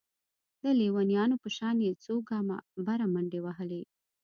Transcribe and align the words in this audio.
د 0.63 0.65
ليونيانو 0.79 1.35
په 1.43 1.49
شان 1.57 1.75
يې 1.85 1.91
څو 2.03 2.13
ګامه 2.29 2.57
بره 2.85 3.05
منډې 3.13 3.39
وهلې. 3.45 3.81